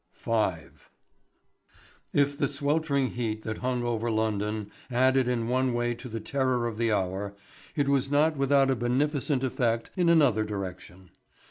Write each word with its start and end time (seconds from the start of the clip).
V. 0.15 0.31
If 2.11 2.35
the 2.35 2.47
sweltering 2.47 3.11
heat 3.11 3.43
that 3.43 3.59
hung 3.59 3.83
over 3.83 4.09
London 4.09 4.71
added 4.89 5.27
in 5.27 5.47
one 5.47 5.73
way 5.75 5.93
to 5.93 6.09
the 6.09 6.19
terror 6.19 6.65
of 6.65 6.79
the 6.79 6.91
hour, 6.91 7.35
it 7.75 7.87
was 7.87 8.09
not 8.09 8.35
without 8.35 8.71
a 8.71 8.75
beneficent 8.75 9.43
effect 9.43 9.91
in 9.95 10.09
another 10.09 10.43
direction. 10.43 11.11